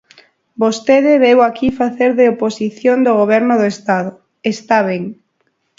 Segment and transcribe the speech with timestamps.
[0.61, 4.11] Vostede veu aquí facer de oposición do Goberno do Estado,
[4.53, 5.03] está ben.